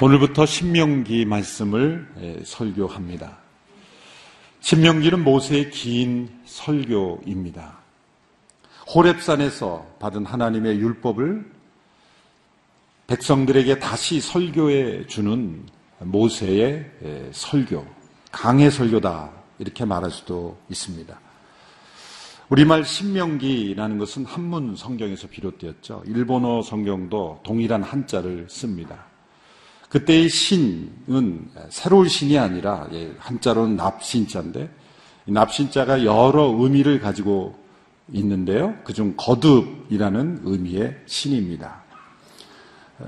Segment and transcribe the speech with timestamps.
[0.00, 3.38] 오늘부터 신명기 말씀을 설교합니다.
[4.58, 7.78] 신명기는 모세의 긴 설교입니다.
[8.88, 11.48] 호랩산에서 받은 하나님의 율법을
[13.06, 15.64] 백성들에게 다시 설교해 주는
[16.00, 17.86] 모세의 설교,
[18.32, 19.30] 강의 설교다
[19.60, 21.20] 이렇게 말할 수도 있습니다.
[22.48, 26.02] 우리말 신명기라는 것은 한문 성경에서 비롯되었죠.
[26.06, 29.13] 일본어 성경도 동일한 한자를 씁니다.
[29.94, 34.68] 그때의 신은 새로운 신이 아니라 예, 한자로는 납신자인데
[35.26, 37.56] 납신자가 여러 의미를 가지고
[38.12, 38.74] 있는데요.
[38.82, 41.84] 그중 거듭이라는 의미의 신입니다.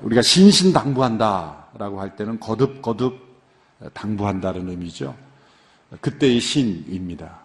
[0.03, 3.19] 우리가 신신당부한다라고 할 때는 거듭 거듭
[3.93, 5.17] 당부한다는 의미죠.
[6.01, 7.41] 그때의 신입니다.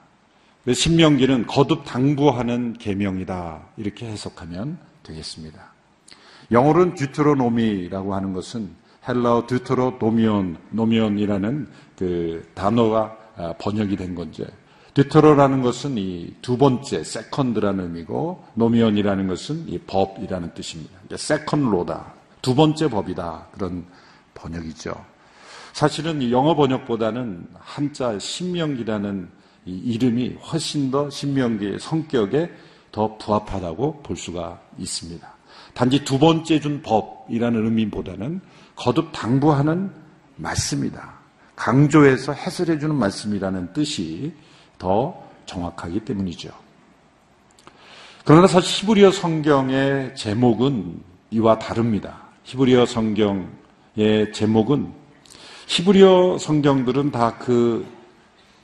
[0.72, 5.74] 신명기는 거듭 당부하는 계명이다 이렇게 해석하면 되겠습니다.
[6.52, 14.46] 영어로는 Deuteronomy라고 하는 것은 헬라어 deutero nomion, nomion이라는 그 단어가 아, 번역이 된 건지.
[14.94, 20.92] deutero라는 것은 이 두 번째, second라는 의미고, nomion이라는 것은 이 법이라는 뜻입니다.
[21.16, 22.14] second law다.
[22.42, 23.48] 두 번째 법이다.
[23.54, 23.86] 그런
[24.34, 24.94] 번역이죠.
[25.74, 29.30] 사실은 영어 번역보다는 한자 신명기라는
[29.66, 32.52] 이름이 훨씬 더 신명기의 성격에
[32.92, 35.26] 더 부합하다고 볼 수가 있습니다.
[35.74, 38.42] 단지 두 번째 준 법이라는 의미보다는
[38.82, 39.92] 거듭 당부하는
[40.38, 41.14] 말씀이다.
[41.56, 44.34] 강조해서 해설해 주는 말씀이라는 뜻이
[44.80, 46.50] 더 정확하기 때문이죠.
[48.26, 52.22] 그러나 사실 히브리어 성경의 제목은 이와 다릅니다.
[52.44, 54.92] 히브리어 성경의 제목은
[55.68, 57.86] 히브리어 성경들은 다 그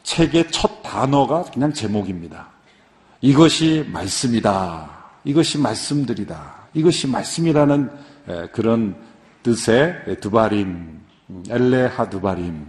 [0.01, 2.47] 책의 첫 단어가 그냥 제목입니다.
[3.21, 4.89] 이것이 말씀이다.
[5.25, 6.55] 이것이 말씀들이다.
[6.73, 7.91] 이것이 말씀이라는
[8.53, 8.95] 그런
[9.47, 10.99] 뜻의 두바림,
[11.49, 12.67] 엘레하 두바림,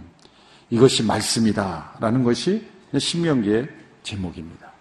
[0.69, 2.65] 이것이 말씀이다 라는 것이
[2.97, 3.67] 신명기의
[4.03, 4.71] 제목입니다.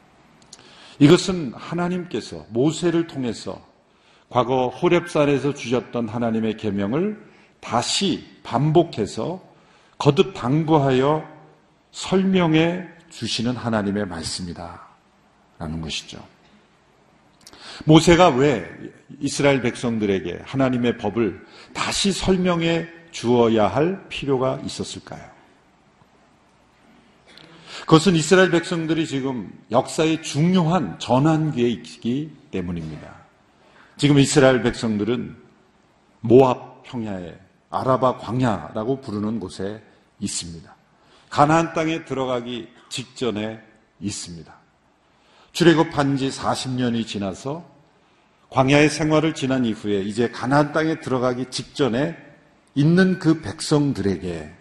[1.00, 3.60] 이것은 하나님께서 모세를 통해서
[4.28, 7.20] 과거 호렙산에서 주셨던 하나님의 계명을
[7.58, 9.42] 다시 반복해서
[9.96, 11.26] 거듭 당부하여
[11.90, 14.86] 설명해 주시는 하나님의 말씀이다
[15.58, 16.24] 라는 것이죠.
[17.86, 18.68] 모세가 왜
[19.20, 21.44] 이스라엘 백성들에게 하나님의 법을
[21.78, 25.24] 다시 설명해 주어야 할 필요가 있었을까요?
[27.82, 33.14] 그것은 이스라엘 백성들이 지금 역사의 중요한 전환기에 있기 때문입니다.
[33.96, 35.36] 지금 이스라엘 백성들은
[36.20, 37.38] 모압 평야에
[37.70, 39.80] 아라바 광야라고 부르는 곳에
[40.18, 40.74] 있습니다.
[41.30, 43.60] 가나안 땅에 들어가기 직전에
[44.00, 44.52] 있습니다.
[45.52, 47.77] 출애굽한 지 40년이 지나서
[48.50, 52.16] 광야의 생활을 지난 이후에 이제 가나안 땅에 들어가기 직전에
[52.74, 54.52] 있는 그 백성들에게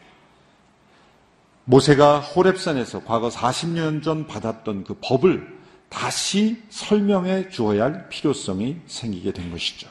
[1.65, 5.57] 모세가 호렙산에서 과거 40년 전 받았던 그 법을
[5.89, 9.87] 다시 설명해 주어야 할 필요성이 생기게 된 것이죠.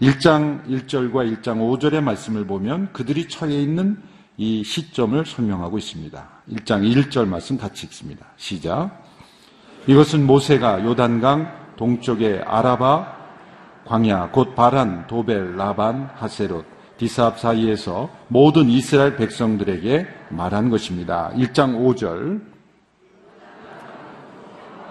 [0.00, 4.02] 1장 1절과 1장 5절의 말씀을 보면 그들이 처해 있는
[4.36, 6.28] 이 시점을 설명하고 있습니다.
[6.50, 8.26] 1장 1절 말씀 같이 읽습니다.
[8.38, 9.04] 시작.
[9.86, 13.16] 이것은 모세가 요단강 동쪽의 아라바
[13.86, 16.66] 광야 곧 바란 도벨 라반 하세롯
[16.98, 21.32] 디사압 사이에서 모든 이스라엘 백성들에게 말한 것입니다.
[21.34, 22.42] 1장 5절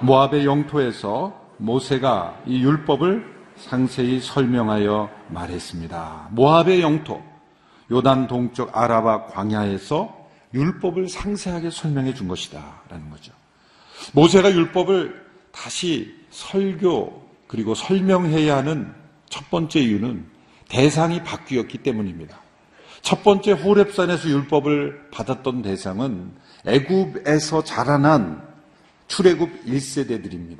[0.01, 3.23] 모압의 영토에서 모세가 이 율법을
[3.55, 6.29] 상세히 설명하여 말했습니다.
[6.31, 7.22] 모압의 영토
[7.91, 10.17] 요단 동쪽 아라바 광야에서
[10.55, 13.31] 율법을 상세하게 설명해 준 것이다 라는 거죠.
[14.13, 18.94] 모세가 율법을 다시 설교 그리고 설명해야 하는
[19.29, 20.25] 첫 번째 이유는
[20.67, 22.40] 대상이 바뀌었기 때문입니다.
[23.01, 26.31] 첫 번째 호렙산에서 율법을 받았던 대상은
[26.66, 28.47] 애굽에서 자라난
[29.08, 30.59] 출애굽 1세대들입니다.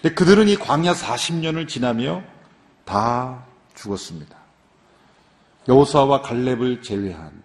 [0.00, 2.22] 근데 그들은 이 광야 40년을 지나며
[2.84, 3.44] 다
[3.74, 4.36] 죽었습니다.
[5.68, 7.42] 여호수아와 갈렙을 제외한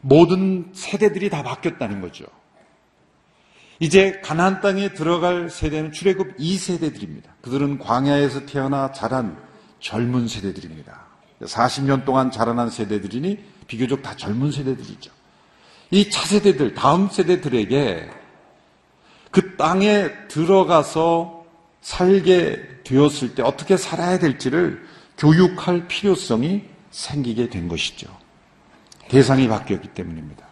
[0.00, 2.24] 모든 세대들이 다 바뀌었다는 거죠.
[3.78, 7.24] 이제 가나안 땅에 들어갈 세대는 출애굽 2세대들입니다.
[7.42, 9.36] 그들은 광야에서 태어나 자란
[9.80, 11.04] 젊은 세대들입니다.
[11.42, 15.10] 40년 동안 자라난 세대들이니 비교적 다 젊은 세대들이죠.
[15.90, 18.10] 이 차세대들, 다음 세대들에게
[19.30, 21.44] 그 땅에 들어가서
[21.82, 24.84] 살게 되었을 때 어떻게 살아야 될지를
[25.18, 28.08] 교육할 필요성이 생기게 된 것이죠.
[29.08, 30.45] 대상이 바뀌었기 때문입니다.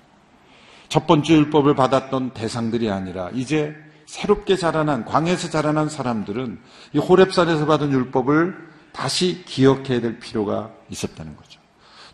[0.95, 3.75] 첫 번째 율법을 받았던 대상들이 아니라 이제
[4.07, 6.61] 새롭게 자라난 광에서 자라난 사람들은
[6.93, 8.57] 이 호렙산에서 받은 율법을
[8.93, 11.59] 다시 기억해야 될 필요가 있었다는 거죠.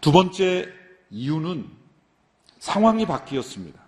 [0.01, 0.67] 두 번째
[1.11, 1.67] 이유는
[2.59, 3.79] 상황이 바뀌었습니다.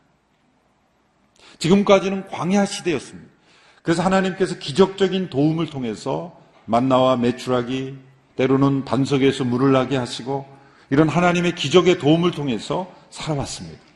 [1.59, 3.33] 지금까지는 광야 시대였습니다.
[3.81, 7.97] 그래서 하나님께서 기적적인 도움을 통해서 만나와 매출하기,
[8.37, 10.47] 때로는 반석에서 물을 나게 하시고
[10.91, 13.92] 이런 하나님의 기적의 도움을 통해서 살아왔습니다.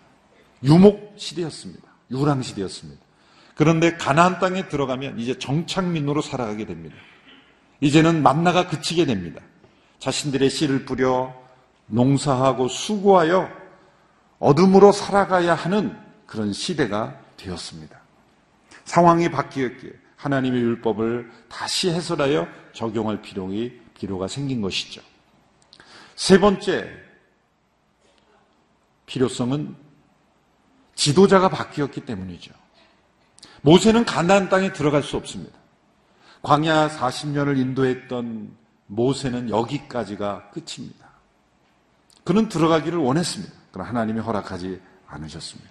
[0.67, 1.89] 유목 시대였습니다.
[2.11, 3.01] 유랑 시대였습니다.
[3.55, 6.97] 그런데 가나안 땅에 들어가면 이제 정착민으로 살아가게 됩니다.
[7.81, 9.41] 이제는 만나가 그치게 됩니다.
[9.99, 11.35] 자신들의 씨를 뿌려
[11.87, 13.49] 농사하고 수고하여
[14.39, 15.97] 어둠으로 살아가야 하는
[16.27, 17.99] 그런 시대가 되었습니다.
[18.85, 25.01] 상황이 바뀌었기에 하나님의 율법을 다시 해설하여 적용할 필요이, 필요가 생긴 것이죠.
[26.15, 26.91] 세 번째
[29.07, 29.86] 필요성은
[30.97, 32.53] 지도자가 바뀌었기 때문이죠.
[33.63, 35.57] 모세는 가나안 땅에 들어갈 수 없습니다.
[36.43, 38.51] 광야 40년을 인도했던
[38.87, 41.07] 모세는 여기까지가 끝입니다.
[42.25, 43.53] 그는 들어가기를 원했습니다.
[43.71, 45.71] 그러나 하나님이 허락하지 않으셨습니다.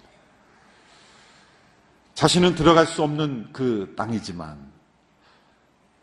[2.14, 4.56] 자신은 들어갈 수 없는 그 땅이지만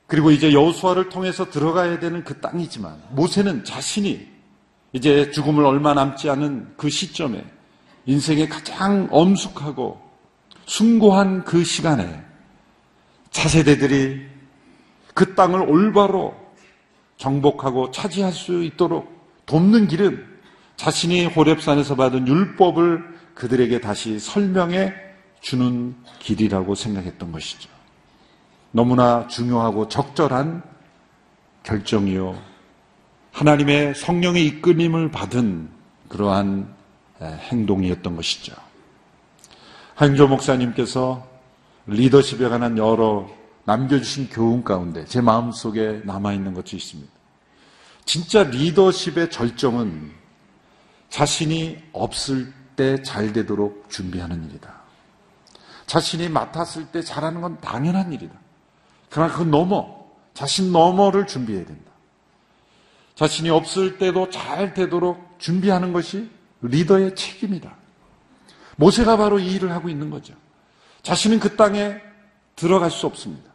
[0.06, 4.31] 그리고 이제 여호수아를 통해서 들어가야 되는 그 땅이지만 모세는 자신이
[4.92, 7.44] 이제 죽음을 얼마 남지 않은 그 시점에
[8.05, 10.01] 인생의 가장 엄숙하고
[10.65, 12.21] 숭고한 그 시간에
[13.31, 14.25] 차세대들이
[15.13, 16.35] 그 땅을 올바로
[17.17, 19.11] 정복하고 차지할 수 있도록
[19.45, 20.25] 돕는 길은
[20.75, 24.94] 자신이 호랩산에서 받은 율법을 그들에게 다시 설명해
[25.41, 27.69] 주는 길이라고 생각했던 것이죠.
[28.71, 30.63] 너무나 중요하고 적절한
[31.63, 32.39] 결정이요.
[33.31, 35.69] 하나님의 성령의 이끌림을 받은
[36.09, 36.73] 그러한
[37.25, 38.54] 행동이었던 것이죠.
[39.96, 41.28] 한조 목사님께서
[41.88, 43.30] 리더십에 관한 여러
[43.66, 47.12] 남겨주신 교훈 가운데 제 마음속에 남아있는 것이 있습니다.
[48.06, 50.12] 진짜 리더십의 절정은
[51.10, 54.81] 자신이 없을 때 잘 되도록 준비하는 일이다.
[55.86, 58.34] 자신이 맡았을 때 잘하는 건 당연한 일이다.
[59.10, 61.92] 그러나 그 넘어, 자신 너머를 준비해야 된다.
[63.16, 66.30] 자신이 없을 때도 잘 되도록 준비하는 것이
[66.63, 67.75] 리더의 책임이다.
[68.77, 70.33] 모세가 바로 이 일을 하고 있는 거죠.
[71.04, 71.98] 자신은 그 땅에
[72.56, 73.51] 들어갈 수 없습니다.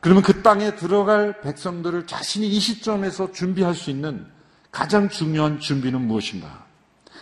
[0.00, 4.26] 그러면 그 땅에 들어갈 백성들을 자신이 이 시점에서 준비할 수 있는
[4.70, 6.66] 가장 중요한 준비는 무엇인가?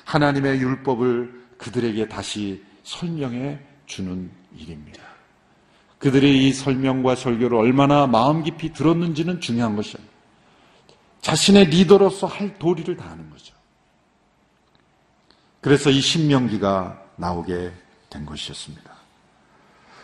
[0.05, 5.03] 하나님의 율법을 그들에게 다시 설명해 주는 일입니다.
[5.99, 10.13] 그들의 이 설명과 설교를 얼마나 마음 깊이 들었는지는 중요한 것이 아니에요.
[11.23, 13.56] 자신의 리더로서 할 도리를 다하는 거죠.
[15.67, 17.73] 그래서 이 신명기가 나오게
[18.09, 18.89] 된 것이었습니다.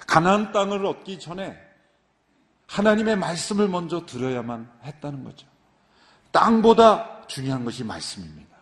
[0.08, 1.56] 가나안 땅을 얻기 전에
[2.66, 5.46] 하나님의 말씀을 먼저 들어야만 했다는 거죠.
[6.32, 8.56] 땅보다 중요한 것이 말씀입니다.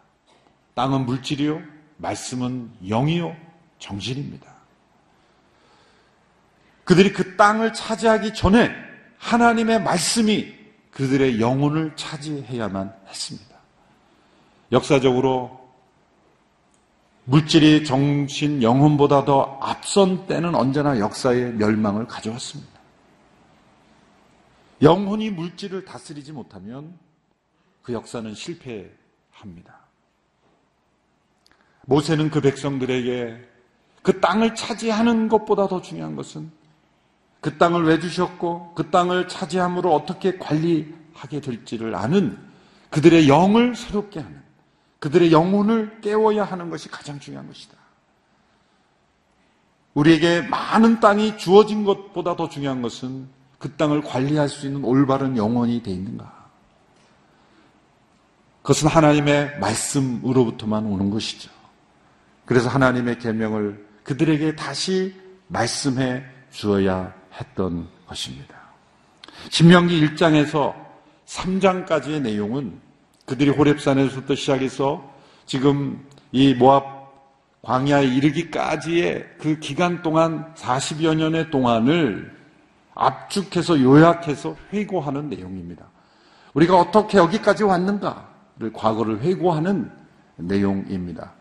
[0.75, 1.63] 땅은 물질이요,
[1.97, 3.35] 말씀은 영이요,
[3.79, 4.53] 정신입니다.
[6.85, 8.75] 그들이 그 땅을 차지하기 전에
[9.17, 10.55] 하나님의 말씀이
[10.91, 13.57] 그들의 영혼을 차지해야만 했습니다.
[14.71, 15.61] 역사적으로
[17.31, 22.81] 물질이 정신, 영혼보다 더 앞선 때는 언제나 역사의 멸망을 가져왔습니다.
[24.83, 26.99] 영혼이 물질을 다스리지 못하면
[27.83, 29.79] 그 역사는 실패합니다.
[31.83, 33.49] 모세는 그 백성들에게
[34.03, 36.51] 그 땅을 차지하는 것보다 더 중요한 것은
[37.41, 42.37] 그 땅을 왜 주셨고 그 땅을 차지함으로 어떻게 관리하게 될지를 아는
[42.91, 44.50] 그들의 영을 새롭게 하는
[45.01, 47.77] 그들의 영혼을 깨워야 하는 것이 가장 중요한 것이다.
[49.95, 53.29] 우리에게 많은 땅이 주어진 것보다 더 중요한 것은
[53.59, 56.41] 그 땅을 관리할 수 있는 올바른 영혼이 돼 있는가.
[58.63, 61.51] 그것은 하나님의 말씀으로부터만 오는 것이죠.
[62.45, 65.15] 그래서 하나님의 계명을 그들에게 다시
[65.49, 68.55] 말씀해 주어야 했던 것입니다.
[69.49, 70.75] 신명기 1장에서
[71.27, 72.81] 3장까지의 내용은
[73.31, 75.09] 그들이 호랩산에서부터 시작해서
[75.47, 77.01] 지금 이 모압
[77.63, 82.37] 광야에 이르기까지의 그 기간 동안 40여 년의 동안을
[82.93, 85.87] 압축해서 요약해서 회고하는 내용입니다.
[86.55, 89.93] 우리가 어떻게 여기까지 왔는가를 과거를 회고하는
[90.35, 91.33] 내용입니다.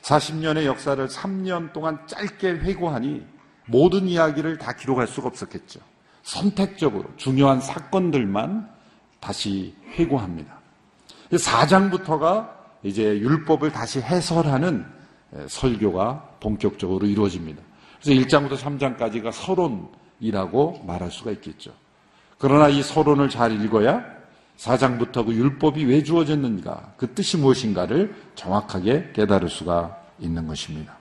[0.00, 3.26] 40년의 역사를 3년 동안 짧게 회고하니
[3.66, 5.80] 모든 이야기를 다 기록할 수가 없었겠죠.
[6.22, 8.70] 선택적으로 중요한 사건들만
[9.20, 10.55] 다시 회고합니다.
[11.30, 12.50] 4장부터가
[12.82, 14.86] 이제 율법을 다시 해설하는
[15.48, 17.62] 설교가 본격적으로 이루어집니다.
[18.00, 21.72] 그래서 1장부터 3장까지가 서론이라고 말할 수가 있겠죠.
[22.38, 24.04] 그러나 이 서론을 잘 읽어야
[24.56, 30.96] 사장부터 그 율법이 왜 주어졌는가, 그 뜻이 무엇인가를 정확하게 깨달을 수가 있는 것입니다.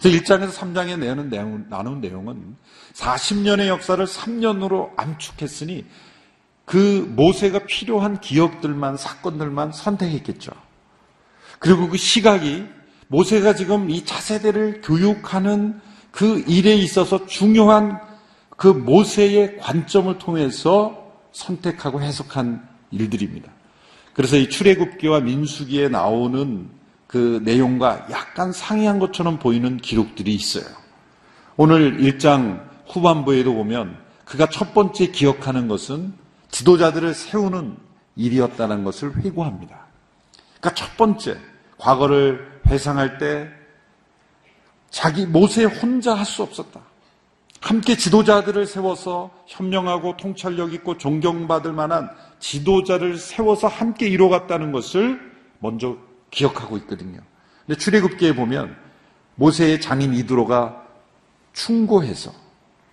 [0.00, 2.56] 그래서 1장에서 3장에 내는 내용, 나눈 내용은
[2.94, 5.84] 40년의 역사를 3년으로 암축했으니
[6.64, 10.52] 그 모세가 필요한 기억들만, 사건들만 선택했겠죠.
[11.58, 12.64] 그리고 그 시각이
[13.08, 15.80] 모세가 지금 이 차세대를 교육하는
[16.10, 18.00] 그 일에 있어서 중요한
[18.56, 23.50] 그 모세의 관점을 통해서 선택하고 해석한 일들입니다.
[24.14, 26.70] 그래서 이 출애굽기와 민수기에 나오는
[27.06, 30.64] 그 내용과 약간 상이한 것처럼 보이는 기록들이 있어요.
[31.56, 36.12] 오늘 1장 후반부에도 보면 그가 첫 번째 기억하는 것은
[36.54, 37.76] 지도자들을 세우는
[38.14, 39.86] 일이었다는 것을 회고합니다.
[40.60, 41.36] 그러니까 첫 번째
[41.78, 43.50] 과거를 회상할 때
[44.88, 46.80] 자기 모세 혼자 할 수 없었다.
[47.60, 52.08] 함께 지도자들을 세워서 현명하고 통찰력 있고 존경받을 만한
[52.38, 55.18] 지도자를 세워서 함께 이뤄갔다는 것을
[55.58, 55.96] 먼저
[56.30, 57.18] 기억하고 있거든요.
[57.66, 58.76] 근데 출애굽기에 보면
[59.34, 60.84] 모세의 장인 이드로가
[61.52, 62.32] 충고해서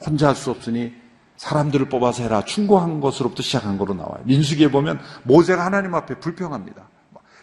[0.03, 1.00] 혼자 할 수 없으니
[1.41, 2.45] 사람들을 뽑아서 해라.
[2.45, 4.21] 충고한 것으로부터 시작한 거로 나와요.
[4.25, 6.87] 민수기에 보면 모세가 하나님 앞에 불평합니다.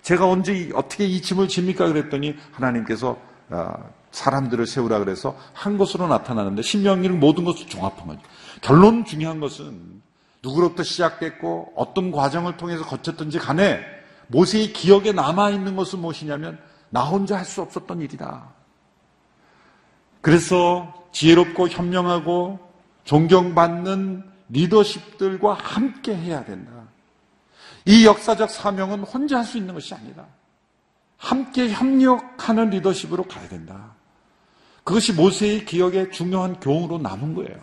[0.03, 1.89] 제가 언제 어떻게 이 짐을 집니까?
[1.89, 3.19] 그랬더니 하나님께서
[3.51, 3.75] 아,
[4.13, 8.21] 사람들을 세우라 그래서 한 것으로 나타나는데 신명기는 모든 것을 종합한 거죠.
[8.61, 10.01] 결론 중요한 것은
[10.45, 13.81] 누구로부터 시작됐고 어떤 과정을 통해서 거쳤든지 간에
[14.29, 18.45] 모세의 기억에 남아있는 것은 무엇이냐면 나 혼자 할 수 없었던 일이다.
[20.21, 22.68] 그래서 지혜롭고 현명하고
[23.09, 26.71] 존경받는 리더십들과 함께 해야 된다.
[27.87, 30.27] 이 역사적 사명은 혼자 할 수 있는 것이 아니다.
[31.17, 33.95] 함께 협력하는 리더십으로 가야 된다.
[34.85, 37.57] 그것이 모세의 기억에 중요한 교훈으로 남은 거예요.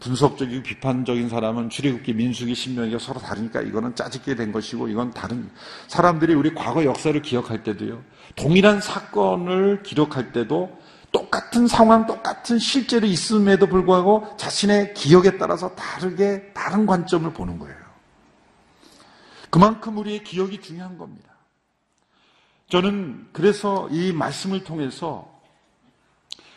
[0.00, 5.50] 분석적이고 비판적인 사람은 출애굽기, 민수기, 신명기가 서로 다르니까 이거는 짜집게 된 것이고 이건 다른
[5.88, 8.02] 사람들이 우리 과거 역사를 기억할 때도요.
[8.36, 10.80] 동일한 사건을 기록할 때도
[11.12, 17.76] 똑같은 상황, 똑같은 실제로 있음에도 불구하고 자신의 기억에 따라서 다르게 다른 관점을 보는 거예요.
[19.50, 21.30] 그만큼 우리의 기억이 중요한 겁니다.
[22.70, 25.30] 저는 그래서 이 말씀을 통해서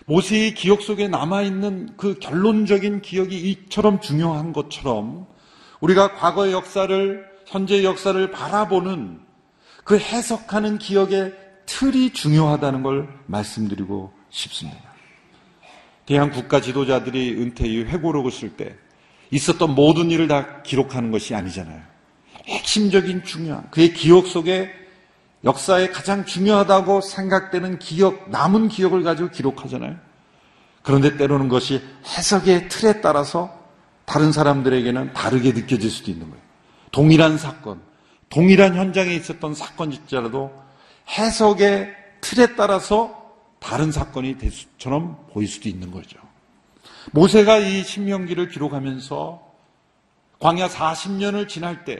[0.06, 5.28] 모세의 기억 속에 남아있는 그 결론적인 기억이 이처럼 중요한 것처럼
[5.82, 9.20] 우리가 과거의 역사를, 현재의 역사를 바라보는
[9.84, 11.34] 그 해석하는 기억의
[11.66, 14.82] 틀이 중요하다는 걸 말씀드리고 싶습니다.
[16.06, 18.76] 대한 국가 지도자들이 은퇴 이후 회고록을 쓸 때
[19.32, 21.82] 있었던 모든 일을 다 기록하는 것이 아니잖아요.
[22.46, 24.70] 핵심적인 중요한 그의 기억 속에
[25.44, 29.96] 역사에 가장 중요하다고 생각되는 기억, 남은 기억을 가지고 기록하잖아요.
[30.84, 33.64] 그런데 때로는 것이 해석의 틀에 따라서
[34.06, 36.44] 다른 사람들에게는 다르게 느껴질 수도 있는 거예요.
[36.92, 37.82] 동일한 사건,
[38.30, 40.52] 동일한 현장에 있었던 사건일지라도
[41.10, 43.25] 해석의 틀에 따라서
[43.60, 46.20] 다른 사건이 될 수처럼 보일 수도 있는 거죠.
[47.12, 49.42] 모세가 이 신명기를 기록하면서
[50.40, 52.00] 광야 40년을 지날 때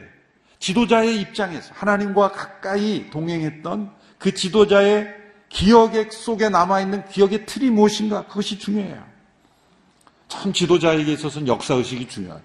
[0.58, 5.14] 지도자의 입장에서 하나님과 가까이 동행했던 그 지도자의
[5.48, 9.04] 기억의 속에 남아있는 기억의 틀이 무엇인가 그것이 중요해요.
[10.28, 12.44] 참 지도자에게 있어서는 역사의식이 중요하죠.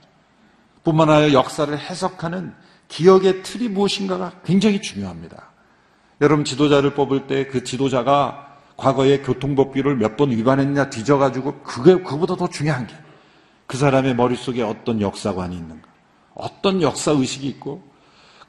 [0.84, 2.54] 뿐만 아니라 역사를 해석하는
[2.88, 5.50] 기억의 틀이 무엇인가가 굉장히 중요합니다.
[6.20, 8.51] 여러분 지도자를 뽑을 때 그 지도자가
[8.82, 12.96] 과거에 교통법규를 몇 번 위반했냐 뒤져가지고 그게 그보다 더 중요한 게
[13.72, 15.88] 그 사람의 머릿속에 어떤 역사관이 있는가
[16.34, 17.82] 어떤 역사 의식이 있고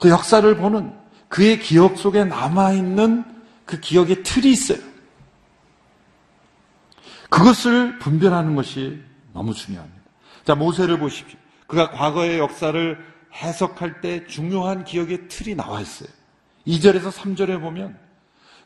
[0.01, 0.93] 그 역사를 보는
[1.29, 3.25] 그의 기억 속에 남아있는
[3.65, 4.81] 그 기억의 틀이 있어요.
[7.31, 9.01] 그것을 분별하는 것이
[9.33, 10.03] 너무 중요합니다.
[10.45, 11.39] 자, 모세를 보십시오.
[11.69, 12.99] 그가 과거의 역사를
[13.33, 16.09] 해석할 때 중요한 기억의 틀이 나와 있어요.
[16.67, 17.97] 2절에서 3절에 보면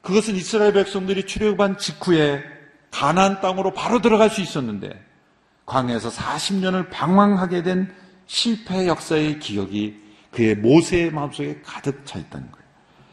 [0.06, 2.40] 그것은 이스라엘 백성들이 출애굽한 직후에
[2.92, 5.04] 가나안 땅으로 바로 들어갈 수 있었는데
[5.66, 7.92] 광야에서 40년을 방황하게 된
[8.26, 12.66] 실패 역사의 기억이 그의 모세의 마음속에 가득 차 있다는 거예요.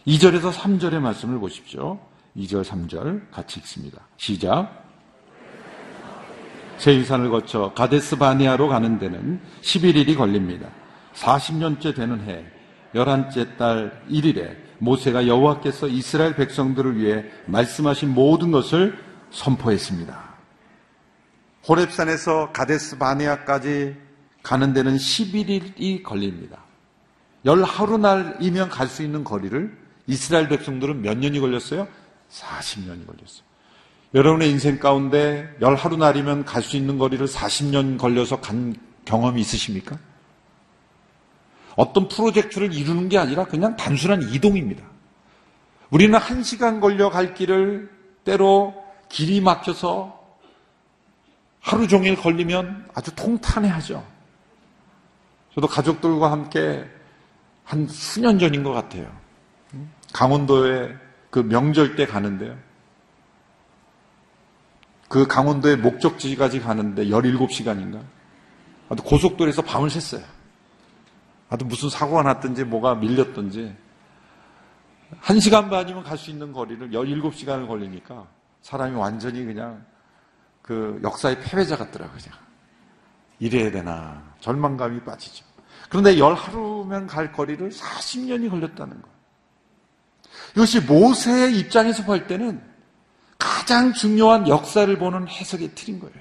[0.05, 1.99] 2절에서 3절의 말씀을 보십시오.
[2.37, 3.99] 2절, 3절 같이 읽습니다.
[4.17, 4.83] 시작.
[6.77, 10.69] 세유산을 거쳐 가데스 바니아로 가는 데는 11일이 걸립니다.
[11.15, 12.45] 40년째 되는 해,
[12.93, 18.97] 11째 달 1일에 모세가 여호와께서 이스라엘 백성들을 위해 말씀하신 모든 것을
[19.31, 20.33] 선포했습니다.
[21.67, 23.95] 호렙산에서 가데스 바니아까지
[24.43, 26.59] 가는 데는 11일이 걸립니다.
[27.45, 29.75] 열 하루 날이면 갈 수 있는 거리를
[30.07, 31.87] 이스라엘 백성들은 몇 년이 걸렸어요?
[32.29, 33.43] 40년이 걸렸어요.
[34.13, 39.97] 여러분의 인생 가운데 열 하루 날이면 갈 수 있는 거리를 40년 걸려서 간 경험이 있으십니까?
[41.75, 44.83] 어떤 프로젝트를 이루는 게 아니라 그냥 단순한 이동입니다.
[45.89, 47.89] 우리는 한 시간 걸려 갈 길을
[48.23, 48.73] 때로
[49.09, 50.21] 길이 막혀서
[51.59, 54.03] 하루 종일 걸리면 아주 통탄해하죠.
[55.53, 56.83] 저도 가족들과 함께
[57.63, 59.09] 한 수년 전인 것 같아요.
[60.11, 60.95] 강원도에
[61.29, 62.57] 그 명절 때 가는데요.
[65.07, 68.01] 그 강원도의 목적지까지 가는데 17시간인가?
[68.89, 70.23] 아주 고속도로에서 밤을 샜어요.
[71.53, 73.75] 아주 무슨 사고가 났든지 뭐가 밀렸든지.
[75.21, 78.25] 1시간 반이면 갈 수 있는 거리를 17시간을 걸리니까
[78.63, 79.85] 사람이 완전히 그냥
[80.63, 82.17] 그 역사의 패배자 같더라고요.
[82.17, 82.39] 그냥.
[83.37, 84.23] 이래야 되나.
[84.39, 85.45] 절망감이 빠지죠.
[85.89, 89.07] 그런데 열 하루면 갈 거리를 40년이 걸렸다는 거.
[90.55, 92.63] 이것이 모세의 입장에서 볼 때는
[93.37, 96.15] 가장 중요한 역사를 보는 해석의 틀인 거예요.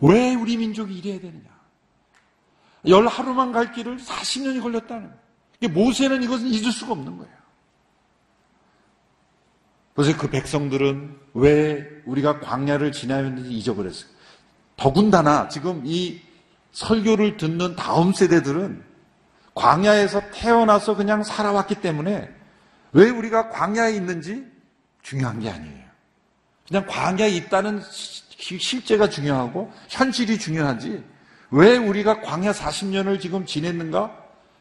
[0.00, 1.53] 왜 우리 민족이 이래야 되느냐?
[2.86, 5.72] 열 하루만 갈 길을 40년이 걸렸다는 거예요.
[5.72, 7.34] 모세는 이것은 잊을 수가 없는 거예요.
[9.94, 14.10] 그래서 그 백성들은 왜 우리가 광야를 지나야했는지 잊어버렸어요.
[14.76, 16.20] 더군다나 지금 이
[16.72, 18.82] 설교를 듣는 다음 세대들은
[19.54, 22.28] 광야에서 태어나서 그냥 살아왔기 때문에
[22.92, 24.44] 왜 우리가 광야에 있는지
[25.02, 25.84] 중요한 게 아니에요.
[26.66, 27.80] 그냥 광야에 있다는
[28.36, 31.04] 실제가 중요하고 현실이 중요하지
[31.54, 34.10] 왜 우리가 광야 40년을 지금 지냈는가?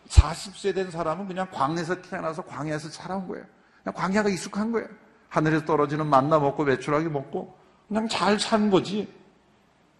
[0.09, 3.43] 40세 된 사람은 그냥 광야에서 태어나서 광야에서 살아온 거예요.
[3.81, 4.87] 그냥 광야가 익숙한 거예요.
[5.27, 7.57] 하늘에서 떨어지는 만나 먹고 매출하기 먹고
[7.87, 9.11] 그냥 잘 사는 거지.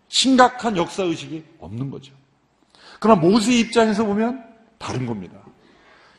[0.08, 2.14] 심각한 역사의식이 없는 거죠.
[3.00, 4.46] 그러나 모세 입장에서 보면
[4.78, 5.40] 다른 겁니다.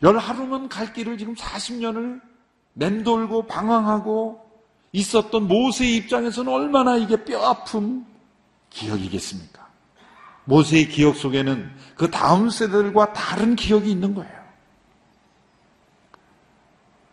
[0.03, 2.21] 열 하루면 갈 길을 지금 40년을
[2.73, 4.45] 맴돌고 방황하고
[4.91, 8.05] 있었던 모세의 입장에서는 얼마나 이게 뼈아픈
[8.71, 9.64] 기억이겠습니까?
[10.45, 14.45] 모세의 기억 속에는 그 다음 세대들과 다른 기억이 있는 거예요.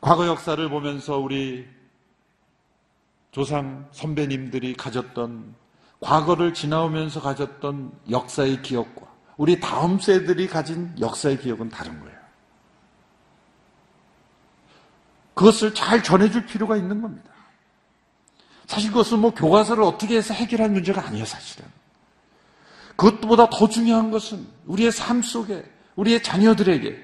[0.02, 1.68] 과거 역사를 보면서 우리
[3.32, 5.56] 조상 선배님들이 가졌던
[6.02, 12.20] 과거를 지나오면서 가졌던 역사의 기억과 우리 다음 세들이 가진 역사의 기억은 다른 거예요.
[15.34, 17.32] 그것을 잘 전해줄 필요가 있는 겁니다.
[18.68, 21.68] 사실 그것은 뭐 교과서를 어떻게 해서 해결할 문제가 아니에요, 사실은.
[22.96, 25.64] 그것보다 더 중요한 것은 우리의 삶 속에,
[25.96, 26.98] 우리의 자녀들에게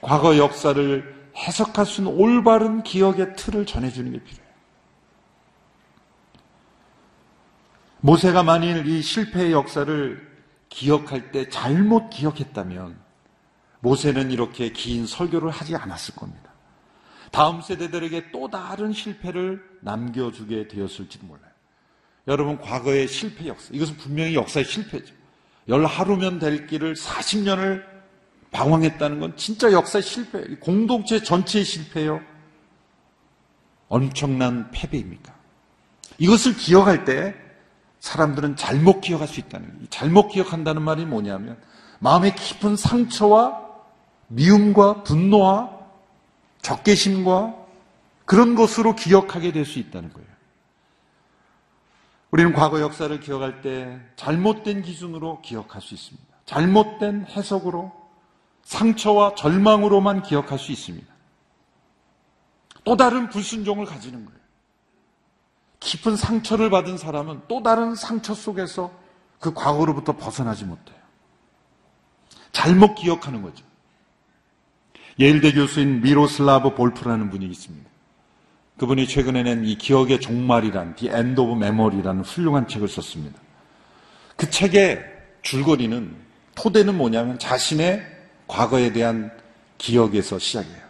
[0.00, 4.52] 과거 역사를 해석할 수 있는 올바른 기억의 틀을 전해주는 게 필요해요.
[8.00, 10.32] 모세가 만일 이 실패의 역사를
[10.68, 12.98] 기억할 때 잘못 기억했다면
[13.80, 16.52] 모세는 이렇게 긴 설교를 하지 않았을 겁니다.
[17.30, 21.50] 다음 세대들에게 또 다른 실패를 남겨주게 되었을지도 몰라요.
[22.28, 23.70] 여러분, 과거의 실패 역사.
[23.72, 25.14] 이것은 분명히 역사의 실패죠.
[25.68, 27.84] 열 하루면 될 길을 40년을
[28.50, 30.58] 방황했다는 건 진짜 역사의 실패예요.
[30.60, 32.20] 공동체 전체의 실패요.
[33.88, 35.34] 엄청난 패배입니까?
[36.18, 37.34] 이것을 기억할 때
[38.00, 39.86] 사람들은 잘못 기억할 수 있다는 거예요.
[39.90, 41.56] 잘못 기억한다는 말이 뭐냐면
[42.00, 43.60] 마음의 깊은 상처와
[44.28, 45.70] 미움과 분노와
[46.62, 47.54] 적개심과
[48.24, 50.28] 그런 것으로 기억하게 될 수 있다는 거예요.
[52.32, 56.26] 우리는 과거 역사를 기억할 때 잘못된 기준으로 기억할 수 있습니다.
[56.46, 57.92] 잘못된 해석으로
[58.62, 61.12] 상처와 절망으로만 기억할 수 있습니다.
[62.84, 64.40] 또 다른 불순종을 가지는 거예요.
[65.80, 68.90] 깊은 상처를 받은 사람은 또 다른 상처 속에서
[69.38, 70.96] 그 과거로부터 벗어나지 못해요.
[72.52, 73.64] 잘못 기억하는 거죠.
[75.18, 77.91] 예일대 교수인 미로슬라브 볼프라는 분이 있습니다.
[78.78, 83.38] 그분이 최근에 낸 이 기억의 종말이란 The End of Memory라는 훌륭한 책을 썼습니다.
[84.36, 85.04] 그 책의
[85.42, 86.14] 줄거리는
[86.54, 88.04] 토대는 뭐냐면 자신의
[88.48, 89.30] 과거에 대한
[89.78, 90.82] 기억에서 시작해요.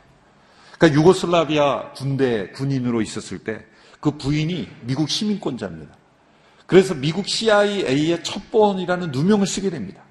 [0.79, 3.65] 그러니까 유고슬라비아 군대 군인으로 있었을 때
[4.03, 5.95] 그 부인이 미국 시민권자입니다.
[6.67, 10.03] 그래서 미국 CIA의 첩보원이라는 누명을 쓰게 됩니다.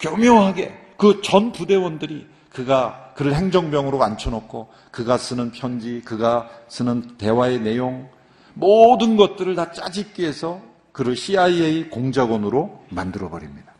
[0.00, 8.08] 교묘하게 그 전 부대원들이 그가 그를 행정병으로 앉혀놓고 그가 쓰는 편지, 그가 쓰는 대화의 내용
[8.52, 10.60] 모든 것들을 다 짜집기 해서
[10.92, 13.72] 그를 CIA 공작원으로 만들어 버립니다.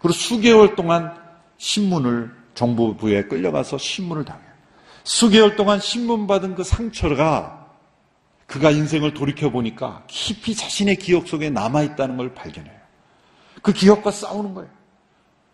[0.00, 1.14] 그리고 수개월 동안
[1.58, 4.48] 신문을 정부부에 끌려가서 신문을 당해요.
[5.04, 7.66] 수개월 동안 신문 받은 그 상처가
[8.46, 12.78] 그가 인생을 돌이켜 보니까 깊이 자신의 기억 속에 남아있다는 걸 발견해요.
[13.60, 14.77] 그 기억과 싸우는 거예요.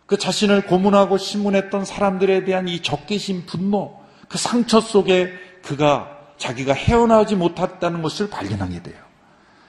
[0.05, 7.35] 그 자신을 고문하고 신문했던 사람들에 대한 이 적개심, 분노, 그 상처 속에 그가 자기가 헤어나오지
[7.35, 8.95] 못했다는 것을 발견하게 돼요.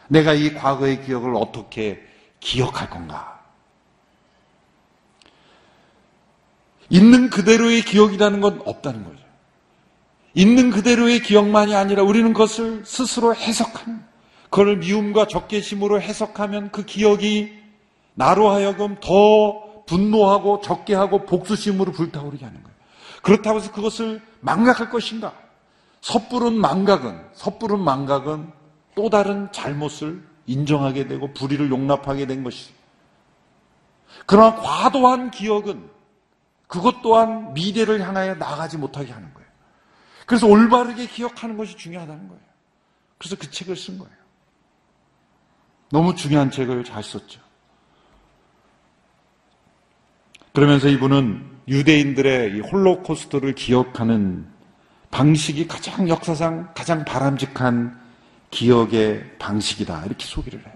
[0.08, 2.02] 내가 이 과거의 기억을 어떻게
[2.40, 3.40] 기억할 건가?
[6.88, 9.24] 있는 그대로의 기억이라는 건 없다는 거죠.
[10.34, 14.04] 있는 그대로의 기억만이 아니라 우리는 그것을 스스로 해석하는,
[14.50, 17.52] 그걸 미움과 적개심으로 해석하면 그 기억이
[18.14, 22.76] 나로 하여금 더 분노하고 적게 하고 복수심으로 불타오르게 하는 거예요.
[23.22, 25.32] 그렇다고 해서 그것을 망각할 것인가?
[26.00, 28.52] 섣부른 망각은, 섣부른 망각은
[28.94, 32.74] 또 다른 잘못을 인정하게 되고 불의를 용납하게 된 것이죠.
[34.26, 35.90] 그러나 과도한 기억은
[36.66, 39.48] 그것 또한 미래를 향하여 나가지 못하게 하는 거예요.
[40.26, 42.42] 그래서 올바르게 기억하는 것이 중요하다는 거예요.
[43.18, 44.14] 그래서 그 책을 쓴 거예요.
[45.90, 47.40] 너무 중요한 책을 잘 썼죠.
[50.56, 54.46] 그러면서 이분은 유대인들의 이 홀로코스트를 기억하는
[55.10, 58.00] 방식이 가장 역사상 가장 바람직한
[58.50, 60.06] 기억의 방식이다.
[60.06, 60.72] 이렇게 소개를 해요.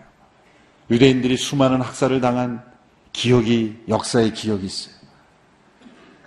[0.91, 2.63] 유대인들이 수많은 학살을 당한
[3.15, 4.95] 기억이, 역사의 기억이 있어요.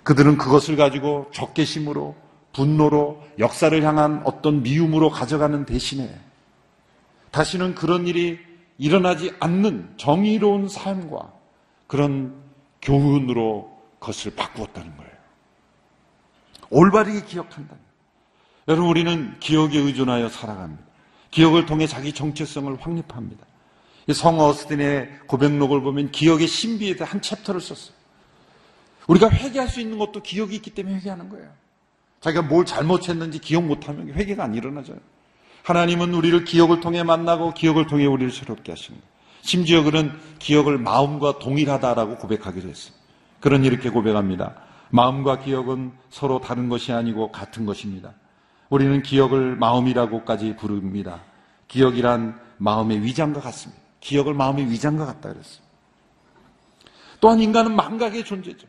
[0.02, 2.16] 그들은 그것을 가지고 적개심으로,
[2.52, 6.12] 분노로, 역사를 향한 어떤 미움으로 가져가는 대신에
[7.30, 8.36] 다시는 그런 일이
[8.78, 11.30] 일어나지 않는 정의로운 삶과
[11.86, 12.42] 그런
[12.84, 15.12] 교훈으로 그것을 바꾸었다는 거예요.
[16.70, 17.76] 올바르게 기억한다.
[18.68, 20.84] 여러분, 우리는 기억에 의존하여 살아갑니다.
[21.30, 23.44] 기억을 통해 자기 정체성을 확립합니다.
[24.12, 27.94] 성 어스틴의 고백록을 보면 기억의 신비에 대한 한 챕터를 썼어요.
[29.06, 31.50] 우리가 회개할 수 있는 것도 기억이 있기 때문에 회개하는 거예요.
[32.20, 34.98] 자기가 뭘 잘못했는지 기억 못하면 회개가 안 일어나져요.
[35.62, 39.13] 하나님은 우리를 기억을 통해 만나고 기억을 통해 우리를 새롭게 하시는 거예요.
[39.44, 42.94] 심지어 그는 기억을 마음과 동일하다라고 고백하기도 했어요.
[43.40, 44.54] 그런 이렇게 고백합니다.
[44.88, 48.14] 마음과 기억은 서로 다른 것이 아니고 같은 것입니다.
[48.70, 51.20] 우리는 기억을 마음이라고까지 부릅니다.
[51.68, 53.82] 기억이란 마음의 위장과 같습니다.
[54.00, 55.62] 기억을 마음의 위장과 같다 그랬어요.
[57.20, 58.66] 또한 인간은 망각의 존재죠.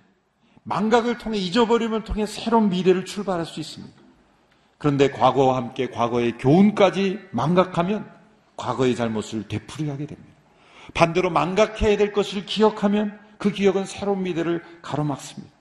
[0.63, 3.95] 망각을 통해 잊어버림을 통해 새로운 미래를 출발할 수 있습니다.
[4.77, 8.09] 그런데 과거와 함께 과거의 교훈까지 망각하면
[8.57, 10.34] 과거의 잘못을 되풀이하게 됩니다.
[10.93, 15.53] 반대로 망각해야 될 것을 기억하면 그 기억은 새로운 미래를 가로막습니다.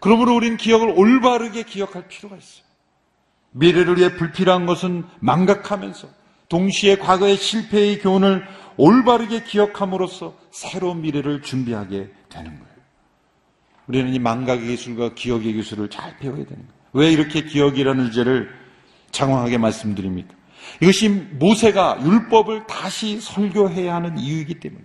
[0.00, 2.64] 그러므로 우리는 기억을 올바르게 기억할 필요가 있어요.
[3.52, 6.08] 미래를 위해 불필요한 것은 망각하면서
[6.48, 12.74] 동시에 과거의 실패의 교훈을 올바르게 기억함으로써 새로운 미래를 준비하게 되는 거예요.
[13.86, 16.74] 우리는 이 망각의 기술과 기억의 기술을 잘 배워야 되는 거예요.
[16.92, 18.50] 왜 이렇게 기억이라는 주제를
[19.10, 20.34] 장황하게 말씀드립니까?
[20.80, 24.84] 이것이 모세가 율법을 다시 설교해야 하는 이유이기 때문에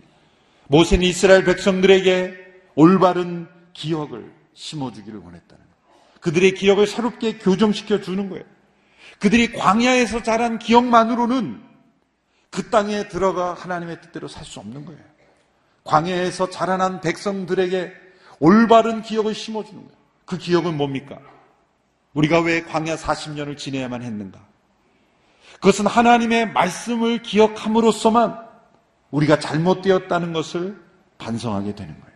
[0.68, 2.34] 모세는 이스라엘 백성들에게
[2.76, 6.00] 올바른 기억을 심어주기를 원했다는 거예요.
[6.22, 8.46] 그들의 기억을 새롭게 교정시켜 주는 거예요.
[9.20, 11.62] 그들이 광야에서 자란 기억만으로는
[12.52, 15.00] 그 땅에 들어가 하나님의 뜻대로 살 수 없는 거예요.
[15.84, 17.94] 광야에서 자라난 백성들에게
[18.40, 19.98] 올바른 기억을 심어주는 거예요.
[20.26, 21.20] 그 기억은 뭡니까?
[22.14, 24.40] 우리가 왜 광야 40년을 지내야만 했는가?
[25.60, 28.40] 그것은 하나님의 말씀을 기억함으로써만
[29.12, 30.82] 우리가 잘못되었다는 것을
[31.18, 32.10] 반성하게 되는 거예요.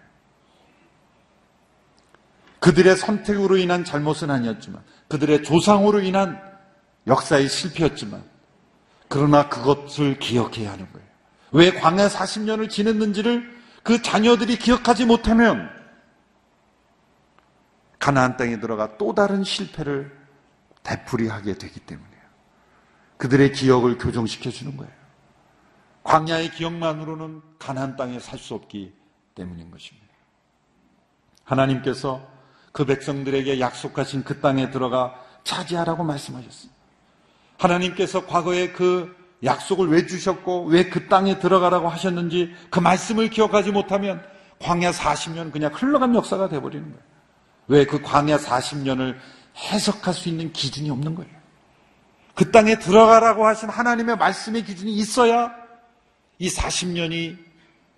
[2.60, 6.42] 그들의 선택으로 인한 잘못은 아니었지만, 그들의 조상으로 인한
[7.08, 8.24] 역사의 실패였지만,
[9.10, 11.08] 그러나 그것을 기억해야 하는 거예요.
[11.52, 15.70] 왜 광야 40년을 지냈는지를 그 자녀들이 기억하지 못하면
[18.00, 20.18] 가나안 땅에 들어가 또 다른 실패를
[20.84, 22.13] 되풀이하게 되기 때문이에요.
[23.24, 24.92] 그들의 기억을 교정시켜 주는 거예요.
[26.04, 28.92] 광야의 기억만으로는 가나안 땅에 살 수 없기
[29.34, 30.06] 때문인 것입니다.
[31.46, 32.28] 하나님께서
[32.74, 36.78] 그 백성들에게 약속하신 그 땅에 들어가 차지하라고 말씀하셨습니다.
[37.60, 44.22] 하나님께서 과거에 그 약속을 왜 주셨고 왜 그 땅에 들어가라고 하셨는지 그 말씀을 기억하지 못하면
[44.60, 47.04] 광야 40년 그냥 흘러간 역사가 돼버리는 거예요.
[47.70, 49.16] 왜 그 광야 40년을
[49.56, 51.43] 해석할 수 있는 기준이 없는 거예요.
[52.36, 55.54] 그 땅에 들어가라고 하신 하나님의 말씀의 기준이 있어야
[56.40, 57.38] 이 40년이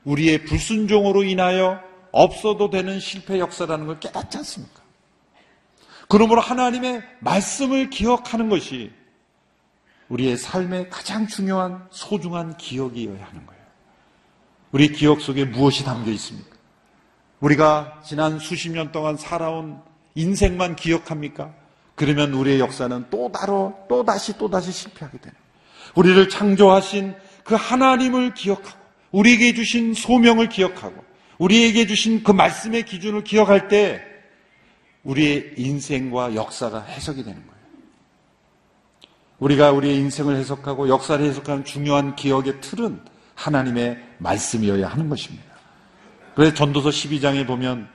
[0.03, 4.81] 우리의 불순종으로 인하여 없어도 되는 실패 역사라는 걸 깨닫지 않습니까?
[6.07, 8.91] 그러므로 하나님의 말씀을 기억하는 것이
[10.09, 13.61] 우리의 삶의 가장 중요한 소중한 기억이어야 하는 거예요.
[14.71, 16.55] 우리 기억 속에 무엇이 담겨 있습니까?
[17.39, 19.81] 우리가 지난 수십 년 동안 살아온
[20.13, 21.53] 인생만 기억합니까?
[21.95, 25.35] 그러면 우리의 역사는 또 다로 또 다시 또 다시 실패하게 되는
[25.95, 28.77] 우리를 창조하신 그 하나님을 기억하고
[29.11, 31.03] 우리에게 주신 소명을 기억하고
[31.37, 34.03] 우리에게 주신 그 말씀의 기준을 기억할 때
[35.03, 37.55] 우리의 인생과 역사가 해석이 되는 거예요.
[39.39, 42.99] 우리가 우리의 인생을 해석하고 역사를 해석하는 중요한 기억의 틀은
[43.35, 45.45] 하나님의 말씀이어야 하는 것입니다.
[46.35, 47.87] 그래서 전도서 12장에 보면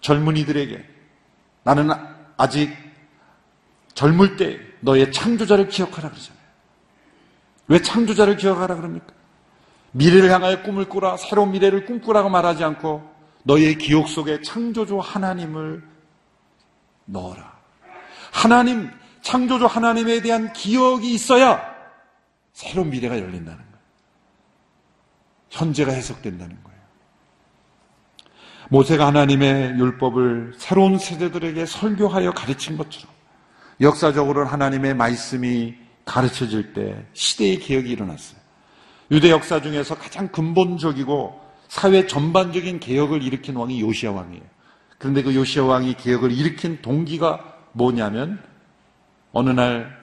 [0.00, 0.84] 젊은이들에게
[1.64, 1.88] 나는
[2.36, 2.87] 아직
[3.98, 6.40] 젊을 때 너의 창조자를 기억하라 그러잖아요.
[7.66, 9.12] 왜 창조자를 기억하라 그럽니까?
[9.90, 13.02] 미래를 향하여 꿈을 꾸라, 새로운 미래를 꿈꾸라고 말하지 않고
[13.42, 15.82] 너의 기억 속에 창조주 하나님을
[17.06, 17.58] 넣어라.
[18.30, 18.88] 하나님,
[19.22, 21.60] 창조주 하나님에 대한 기억이 있어야
[22.52, 23.78] 새로운 미래가 열린다는 거예요.
[25.50, 26.78] 현재가 해석된다는 거예요.
[28.68, 33.17] 모세가 하나님의 율법을 새로운 세대들에게 설교하여 가르친 것처럼
[33.80, 38.38] 역사적으로 하나님의 말씀이 가르쳐질 때 시대의 개혁이 일어났어요.
[39.10, 44.42] 유대 역사 중에서 가장 근본적이고 사회 전반적인 개혁을 일으킨 왕이 요시아 왕이에요.
[44.98, 48.42] 그런데 그 요시아 왕이 개혁을 일으킨 동기가 뭐냐면
[49.32, 49.96] 어느 날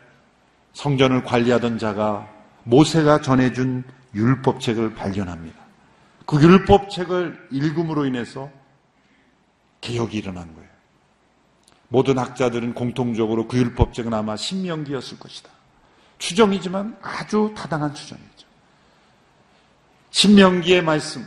[0.74, 2.28] 성전을 관리하던 자가
[2.64, 3.84] 모세가 전해준
[4.14, 5.60] 율법책을 발견합니다.
[6.26, 8.50] 그 율법책을 읽음으로 인해서
[9.82, 10.65] 개혁이 일어난 거예요.
[11.88, 15.50] 모든 학자들은 공통적으로 그 율법책은 아마 신명기였을 것이다.
[16.18, 18.48] 추정이지만 아주 타당한 추정이죠.
[20.12, 21.26] 신명기의 말씀,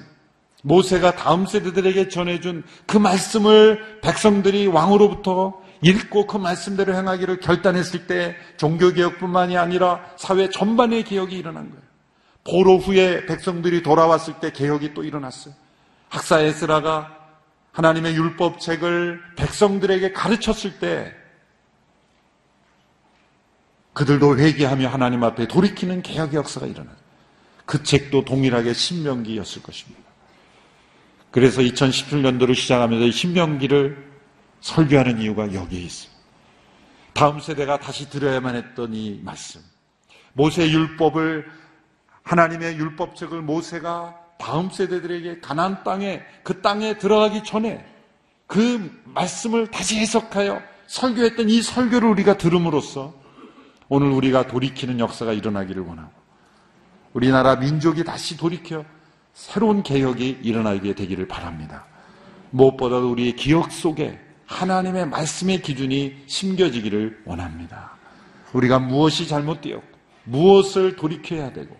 [0.62, 9.56] 모세가 다음 세대들에게 전해준 그 말씀을 백성들이 왕으로부터 읽고 그 말씀대로 행하기를 결단했을 때 종교개혁뿐만이
[9.56, 11.82] 아니라 사회 전반의 개혁이 일어난 거예요.
[12.44, 15.54] 포로 후에 백성들이 돌아왔을 때 개혁이 또 일어났어요.
[16.08, 17.17] 학사 에스라가
[17.78, 21.14] 하나님의 율법책을 백성들에게 가르쳤을 때
[23.92, 26.96] 그들도 회개하며 하나님 앞에 돌이키는 개혁의 역사가 일어나요.
[27.66, 30.02] 그 책도 동일하게 신명기였을 것입니다.
[31.30, 34.10] 그래서 2017년도를 시작하면서 신명기를
[34.60, 36.10] 설교하는 이유가 여기에 있어요.
[37.12, 39.60] 다음 세대가 다시 들어야만 했던 이 말씀.
[40.32, 41.48] 모세 율법을
[42.24, 47.84] 하나님의 율법책을 모세가 다음 세대들에게 가나안 땅에 그 땅에 들어가기 전에
[48.46, 53.14] 그 말씀을 다시 해석하여 설교했던 이 설교를 우리가 들음으로써
[53.88, 56.10] 오늘 우리가 돌이키는 역사가 일어나기를 원하고
[57.12, 58.84] 우리나라 민족이 다시 돌이켜
[59.34, 61.84] 새로운 개혁이 일어나게 되기를 바랍니다.
[62.50, 67.92] 무엇보다도 우리의 기억 속에 하나님의 말씀의 기준이 심겨지기를 원합니다.
[68.52, 71.76] 우리가 무엇이 잘못되었고 무엇을 돌이켜야 되고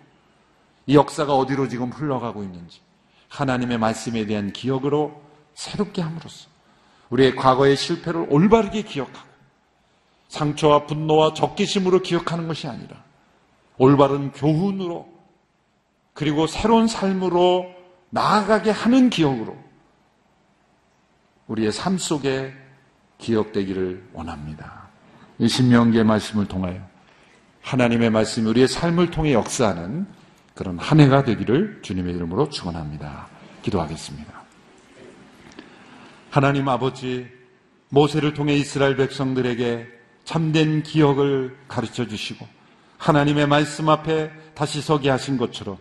[0.89, 2.81] 이 역사가 어디로 지금 흘러가고 있는지
[3.27, 5.21] 하나님의 말씀에 대한 기억으로
[5.53, 6.49] 새롭게 함으로써
[7.11, 9.29] 우리의 과거의 실패를 올바르게 기억하고
[10.29, 13.03] 상처와 분노와 적개심으로 기억하는 것이 아니라
[13.77, 15.07] 올바른 교훈으로
[16.13, 17.71] 그리고 새로운 삶으로
[18.09, 19.55] 나아가게 하는 기억으로
[21.45, 22.51] 우리의 삶 속에
[23.19, 24.87] 기억되기를 원합니다.
[25.37, 26.81] 이 신명기의 말씀을 통하여
[27.61, 30.17] 하나님의 말씀이 우리의 삶을 통해 역사하는
[30.59, 33.27] 그런 한 해가 되기를 주님의 이름으로 축원합니다.
[33.61, 34.43] 기도하겠습니다.
[36.29, 37.27] 하나님 아버지
[37.87, 39.87] 모세를 통해 이스라엘 백성들에게
[40.25, 42.45] 참된 기억을 가르쳐 주시고
[42.97, 45.77] 하나님의 말씀 앞에 다시 서게 하신 것처럼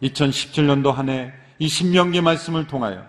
[0.00, 3.04] 2017년도 한 해 이 신명기 말씀을 통하여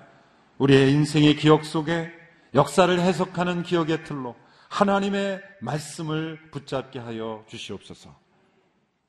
[0.57, 2.11] 우리의 인생의 기억 속에
[2.53, 4.35] 역사를 해석하는 기억의 틀로
[4.69, 8.24] 하나님의 말씀을 붙잡게 하여 주시옵소서.